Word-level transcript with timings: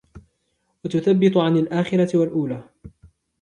وَتُثَبِّطُ 0.85 1.37
عَنْ 1.37 1.57
الْآخِرَةِ 1.57 2.17
وَالْأُولَى 2.17 2.63